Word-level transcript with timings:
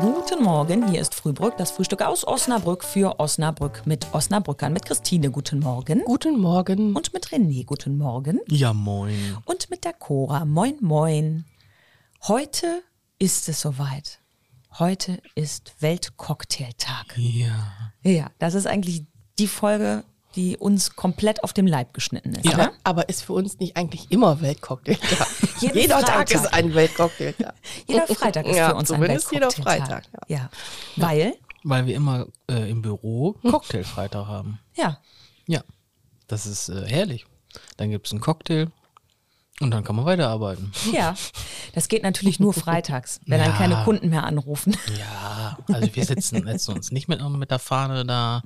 Guten 0.00 0.42
Morgen, 0.42 0.88
hier 0.88 1.00
ist 1.00 1.14
Frühbrück, 1.14 1.56
das 1.56 1.70
Frühstück 1.70 2.02
aus 2.02 2.26
Osnabrück 2.26 2.84
für 2.84 3.20
Osnabrück 3.20 3.86
mit 3.86 4.12
Osnabrückern, 4.12 4.72
mit 4.72 4.84
Christine, 4.84 5.30
guten 5.30 5.60
Morgen. 5.60 6.02
Guten 6.04 6.38
Morgen. 6.38 6.94
Und 6.94 7.12
mit 7.12 7.26
René, 7.28 7.64
guten 7.64 7.98
Morgen. 7.98 8.40
Ja, 8.48 8.72
moin. 8.72 9.36
Und 9.44 9.70
mit 9.70 9.84
der 9.84 9.92
Cora, 9.92 10.44
moin, 10.44 10.76
moin. 10.80 11.44
Heute 12.26 12.82
ist 13.18 13.48
es 13.48 13.60
soweit. 13.60 14.20
Heute 14.78 15.20
ist 15.34 15.74
Weltcocktailtag. 15.80 17.16
Ja. 17.16 17.92
Ja, 18.02 18.30
das 18.38 18.54
ist 18.54 18.66
eigentlich 18.66 19.04
die 19.38 19.48
Folge, 19.48 20.04
die 20.36 20.56
uns 20.56 20.96
komplett 20.96 21.42
auf 21.44 21.52
dem 21.52 21.66
Leib 21.66 21.94
geschnitten 21.94 22.34
ist. 22.34 22.44
Ja. 22.46 22.54
oder? 22.54 22.72
Aber 22.84 23.08
ist 23.08 23.22
für 23.22 23.32
uns 23.34 23.58
nicht 23.58 23.76
eigentlich 23.76 24.10
immer 24.10 24.40
Weltcocktailtag? 24.40 25.26
Jeden 25.60 25.78
Jeder 25.78 25.98
Freitag. 26.00 26.26
Tag 26.28 26.30
ist 26.34 26.52
ein 26.54 26.74
Weltcocktailtag. 26.74 27.54
Jeder 27.86 28.06
Freitag 28.06 28.46
ist 28.46 28.56
Ja, 28.56 28.68
für 28.70 28.74
uns 28.76 28.90
ein 28.90 28.96
zumindest 28.96 29.32
jeder 29.32 29.46
Weltcocktailtag. 29.46 30.04
Freitag, 30.04 30.28
Ja. 30.30 30.50
Weil, 30.96 31.34
Weil 31.62 31.86
wir 31.86 31.94
immer 31.94 32.26
äh, 32.50 32.68
im 32.70 32.82
Büro 32.82 33.34
Cocktailfreitag 33.48 34.26
haben. 34.26 34.58
ja, 34.74 34.98
Ja. 35.46 35.62
Das 36.26 36.46
ist 36.46 36.68
äh, 36.70 36.86
herrlich. 36.86 37.26
Dann 37.76 37.90
gibt 37.90 38.06
es 38.06 38.12
einen 38.12 38.20
Cocktail 38.20 38.68
und 39.60 39.70
dann 39.70 39.84
kann 39.84 39.94
man 39.94 40.04
weiterarbeiten. 40.04 40.72
ja. 40.92 41.14
Das 41.74 41.88
geht 41.88 42.02
natürlich 42.02 42.38
nur 42.40 42.52
freitags, 42.54 43.20
wenn 43.26 43.38
dann 43.40 43.50
Ja. 43.52 43.56
keine 43.56 43.84
Kunden 43.84 44.08
mehr 44.08 44.24
anrufen. 44.24 44.76
Ja, 44.98 45.33
also 45.72 45.94
wir 45.94 46.04
sitzen, 46.04 46.44
setzen 46.44 46.74
uns 46.74 46.90
nicht 46.92 47.08
mit, 47.08 47.20
mit 47.30 47.50
der 47.50 47.58
Fahne 47.58 48.04
da 48.04 48.42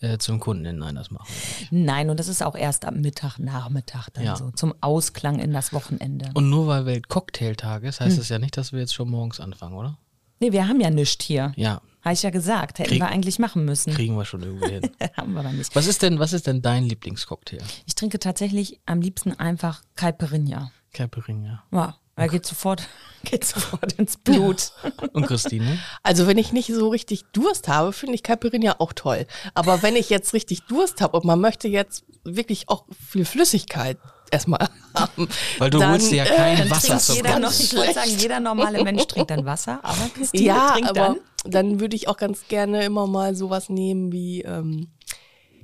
äh, 0.00 0.18
zum 0.18 0.40
Kunden 0.40 0.64
hin. 0.64 0.78
Nein, 0.78 0.94
das 0.94 1.10
machen 1.10 1.26
wir 1.28 1.58
nicht. 1.60 1.72
Nein, 1.72 2.10
und 2.10 2.18
das 2.20 2.28
ist 2.28 2.42
auch 2.42 2.54
erst 2.56 2.84
am 2.84 3.00
Mittag, 3.00 3.38
Nachmittag 3.38 4.08
dann 4.14 4.24
Ja. 4.24 4.36
so, 4.36 4.50
zum 4.52 4.74
Ausklang 4.80 5.38
in 5.38 5.52
das 5.52 5.72
Wochenende. 5.72 6.30
Und 6.34 6.48
nur 6.50 6.66
weil 6.66 6.86
Weltcocktailtag 6.86 7.82
ist, 7.84 8.00
heißt 8.00 8.18
das 8.18 8.28
ja 8.28 8.38
nicht, 8.38 8.56
dass 8.56 8.72
wir 8.72 8.80
jetzt 8.80 8.94
schon 8.94 9.10
morgens 9.10 9.40
anfangen, 9.40 9.74
oder? 9.74 9.98
nee, 10.42 10.52
wir 10.52 10.66
haben 10.66 10.80
ja 10.80 10.88
nichts 10.88 11.22
hier. 11.26 11.52
Ja, 11.56 11.82
Habe 12.02 12.14
ich 12.14 12.22
ja 12.22 12.30
gesagt, 12.30 12.78
hätten 12.78 12.88
Krieg- 12.88 13.00
wir 13.02 13.08
eigentlich 13.08 13.38
machen 13.38 13.66
müssen. 13.66 13.92
kriegen 13.92 14.16
wir 14.16 14.24
schon 14.24 14.42
irgendwie 14.42 14.70
hin. 14.70 14.90
haben 15.18 15.34
wir 15.34 15.40
aber 15.40 15.52
nicht. 15.52 15.76
Was 15.76 15.86
ist 15.86 16.00
denn, 16.00 16.18
was 16.18 16.32
ist 16.32 16.46
denn 16.46 16.62
dein 16.62 16.84
Lieblingscocktail? 16.84 17.60
Ich 17.84 17.94
trinke 17.94 18.18
tatsächlich 18.18 18.80
am 18.86 19.02
liebsten 19.02 19.32
einfach 19.38 19.82
Caipirinha. 19.96 20.70
Caipirinha. 20.94 21.62
Ja, 21.72 21.96
er 22.16 22.28
geht 22.28 22.46
sofort, 22.46 22.88
geht 23.24 23.44
sofort 23.44 23.92
ins 23.94 24.16
Blut. 24.16 24.72
Und 25.12 25.26
Christine? 25.26 25.78
Also 26.02 26.26
wenn 26.26 26.38
ich 26.38 26.52
nicht 26.52 26.68
so 26.72 26.88
richtig 26.88 27.24
Durst 27.32 27.68
habe, 27.68 27.92
finde 27.92 28.14
ich 28.14 28.22
Caipirinha 28.22 28.76
auch 28.78 28.92
toll. 28.92 29.26
Aber 29.54 29.82
wenn 29.82 29.96
ich 29.96 30.10
jetzt 30.10 30.34
richtig 30.34 30.64
Durst 30.66 31.00
habe 31.00 31.16
und 31.16 31.24
man 31.24 31.40
möchte 31.40 31.68
jetzt 31.68 32.04
wirklich 32.24 32.68
auch 32.68 32.84
viel 33.08 33.24
Flüssigkeit 33.24 33.98
erstmal 34.30 34.68
haben. 34.94 35.28
Weil 35.58 35.70
du 35.70 35.78
dann, 35.78 35.92
holst 35.92 36.10
dir 36.10 36.16
ja 36.16 36.24
äh, 36.24 36.36
kein 36.36 36.58
Dann 36.58 36.70
Wasser 36.70 36.88
trinkt 36.88 37.02
zum 37.02 37.16
jeder 37.16 37.38
noch, 37.38 37.52
ich 37.52 37.74
wollte 37.76 37.94
sagen, 37.94 38.10
jeder 38.18 38.40
normale 38.40 38.84
Mensch 38.84 39.04
trinkt 39.06 39.30
dann 39.30 39.44
Wasser, 39.44 39.80
aber 39.82 40.08
Christine 40.14 40.44
Ja, 40.44 40.72
trinkt 40.72 40.90
aber 40.90 41.00
dann. 41.44 41.50
dann 41.50 41.80
würde 41.80 41.96
ich 41.96 42.08
auch 42.08 42.16
ganz 42.16 42.46
gerne 42.48 42.84
immer 42.84 43.06
mal 43.06 43.34
sowas 43.34 43.68
nehmen 43.70 44.12
wie, 44.12 44.42
ähm, 44.42 44.92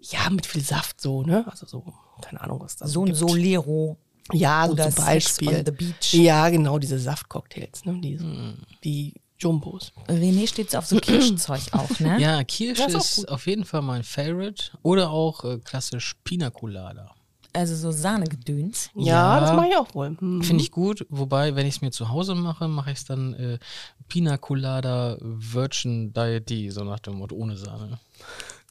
ja, 0.00 0.28
mit 0.30 0.46
viel 0.46 0.62
Saft 0.62 1.00
so, 1.00 1.22
ne? 1.22 1.44
Also 1.48 1.66
so, 1.66 1.84
keine 2.20 2.40
Ahnung, 2.40 2.60
was 2.60 2.76
das 2.76 2.90
So 2.90 3.02
ein 3.02 3.06
gibt. 3.06 3.18
Solero. 3.18 3.98
Ja, 4.32 4.66
so 4.66 4.72
Oder 4.72 4.84
zum 4.90 5.04
Sex 5.04 5.36
Beispiel. 5.38 5.58
on 5.58 5.64
the 5.66 5.72
Beach. 5.72 6.14
Ja, 6.14 6.48
genau, 6.48 6.78
diese 6.78 6.98
Saftcocktails, 6.98 7.84
ne? 7.84 8.00
Die, 8.00 8.18
die 8.84 9.14
Jumbos. 9.38 9.92
René 10.08 10.46
steht 10.46 10.70
so 10.70 10.78
auf 10.78 10.86
so 10.86 10.96
Kirschzeug 10.98 11.60
auch, 11.72 11.98
ne? 12.00 12.20
Ja, 12.20 12.44
Kirsch 12.44 12.78
ist 12.78 13.28
auf 13.28 13.46
jeden 13.46 13.64
Fall 13.64 13.82
mein 13.82 14.04
Favorite. 14.04 14.70
Oder 14.82 15.10
auch 15.10 15.44
äh, 15.44 15.58
klassisch 15.58 16.14
Pina 16.22 16.50
Colada. 16.50 17.10
Also 17.54 17.74
so 17.76 17.90
Sahnegedöns. 17.90 18.88
Ja, 18.94 19.04
Ja. 19.36 19.40
das 19.40 19.52
mache 19.52 19.68
ich 19.68 19.76
auch 19.76 19.94
wohl. 19.94 20.16
Hm. 20.18 20.42
Finde 20.42 20.62
ich 20.62 20.70
gut, 20.70 21.04
wobei, 21.10 21.54
wenn 21.54 21.66
ich 21.66 21.74
es 21.76 21.80
mir 21.82 21.90
zu 21.90 22.08
Hause 22.08 22.34
mache, 22.34 22.66
mache 22.68 22.92
ich 22.92 22.98
es 22.98 23.04
dann 23.04 23.34
äh, 23.34 23.58
Pina 24.08 24.38
Colada 24.38 25.18
Virgin 25.20 26.12
Diet, 26.14 26.72
so 26.72 26.84
nach 26.84 27.00
dem 27.00 27.14
Motto 27.14 27.34
ohne 27.34 27.56
Sahne. 27.58 27.98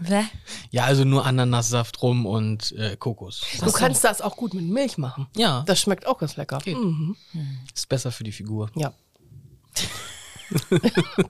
Bäh. 0.00 0.22
Ja, 0.70 0.84
also 0.84 1.04
nur 1.04 1.24
Ananassaft 1.26 2.02
rum 2.02 2.26
und 2.26 2.72
äh, 2.72 2.96
Kokos. 2.96 3.42
Du 3.60 3.72
kannst 3.72 4.04
das 4.04 4.20
auch 4.20 4.36
gut 4.36 4.54
mit 4.54 4.64
Milch 4.64 4.98
machen. 4.98 5.26
Ja, 5.36 5.62
Das 5.66 5.80
schmeckt 5.80 6.06
auch 6.06 6.18
ganz 6.18 6.36
lecker. 6.36 6.58
Geht. 6.58 6.76
Mhm. 6.76 7.16
ist 7.74 7.88
besser 7.88 8.12
für 8.12 8.24
die 8.24 8.32
Figur. 8.32 8.70
Ja. 8.74 8.92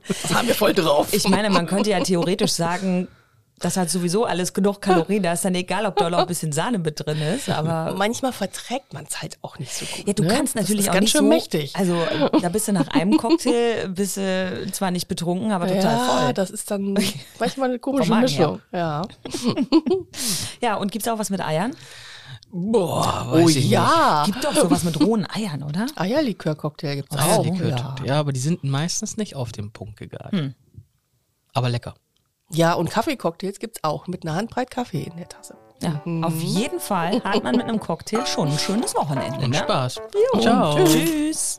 das 0.08 0.34
haben 0.34 0.48
wir 0.48 0.54
voll 0.54 0.74
drauf. 0.74 1.12
Ich 1.12 1.28
meine, 1.28 1.50
man 1.50 1.66
könnte 1.66 1.90
ja 1.90 2.00
theoretisch 2.00 2.52
sagen, 2.52 3.08
das 3.60 3.76
hat 3.76 3.90
sowieso 3.90 4.24
alles 4.24 4.52
genug 4.54 4.80
Kalorien, 4.80 5.22
da 5.22 5.32
ist 5.32 5.44
dann 5.44 5.54
egal, 5.54 5.86
ob 5.86 5.96
da 5.96 6.08
noch 6.10 6.18
ein 6.18 6.26
bisschen 6.26 6.52
Sahne 6.52 6.78
mit 6.78 7.04
drin 7.04 7.20
ist, 7.20 7.48
aber 7.48 7.94
Manchmal 7.96 8.32
verträgt 8.32 8.92
man 8.92 9.04
es 9.08 9.20
halt 9.20 9.38
auch 9.42 9.58
nicht 9.58 9.72
so 9.74 9.84
gut. 9.84 10.06
ja, 10.06 10.12
du 10.12 10.22
ne? 10.22 10.28
kannst 10.28 10.54
Das 10.56 10.62
natürlich 10.62 10.84
ist 10.84 10.90
auch 10.90 10.94
ganz 10.94 11.04
nicht 11.04 11.12
schön 11.12 11.22
so, 11.22 11.28
mächtig. 11.28 11.74
Also 11.76 11.96
da 12.40 12.48
bist 12.48 12.68
du 12.68 12.72
nach 12.72 12.88
einem 12.88 13.16
Cocktail 13.16 13.88
bist 13.88 14.16
du 14.16 14.66
zwar 14.72 14.90
nicht 14.90 15.08
betrunken, 15.08 15.52
aber 15.52 15.66
total 15.66 15.82
ja, 15.82 15.98
voll. 16.24 16.32
das 16.34 16.50
ist 16.50 16.70
dann 16.70 16.96
manchmal 17.38 17.68
eine 17.70 17.78
komische 17.78 18.14
Mischung. 18.14 18.60
Ja. 18.72 19.02
Ja, 20.60 20.74
und 20.76 20.90
gibt's 20.92 21.08
auch 21.08 21.18
was 21.18 21.30
mit 21.30 21.40
Eiern? 21.40 21.74
Boah, 22.50 23.28
Oh 23.30 23.44
weiß 23.44 23.56
ich 23.56 23.68
ja. 23.70 24.22
Gibt 24.26 24.42
doch 24.44 24.54
sowas 24.54 24.82
mit 24.84 24.98
rohen 25.00 25.26
Eiern, 25.30 25.62
oder? 25.62 25.86
Eierlikör-Cocktail 25.96 26.96
gibt 26.96 27.12
es 27.12 27.16
nicht. 27.18 27.28
auch. 27.28 27.44
Eierlikör-Torte. 27.44 28.06
Ja. 28.06 28.18
aber 28.18 28.32
die 28.32 28.40
sind 28.40 28.64
meistens 28.64 29.16
nicht 29.16 29.34
auf 29.36 29.52
den 29.52 29.70
Punkt 29.70 29.96
gegangen. 29.98 30.54
Aber 31.52 31.68
lecker. 31.68 31.94
Ja, 32.50 32.72
und 32.74 32.90
Kaffeecocktails 32.90 33.58
gibt 33.58 33.78
es 33.78 33.84
auch 33.84 34.06
mit 34.06 34.24
einer 34.24 34.34
Handbreit 34.34 34.70
Kaffee 34.70 35.02
in 35.02 35.16
der 35.16 35.28
Tasse. 35.28 35.56
Ja, 35.80 36.02
auf 36.22 36.40
jeden 36.40 36.80
Fall 36.80 37.22
hat 37.22 37.44
man 37.44 37.56
mit 37.56 37.66
einem 37.66 37.78
Cocktail 37.78 38.26
schon 38.26 38.48
ein 38.48 38.58
schönes 38.58 38.96
Wochenende. 38.96 39.44
Und 39.44 39.50
ne? 39.50 39.58
Spaß. 39.58 40.00
Jo, 40.34 40.40
Ciao. 40.40 40.84
Tschüss. 40.84 41.58